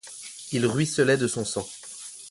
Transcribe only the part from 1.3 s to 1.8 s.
sang.